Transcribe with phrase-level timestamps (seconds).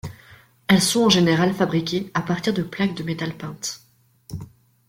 [0.67, 3.81] Elles sont en général fabriquées à partir de plaques de métal peintes.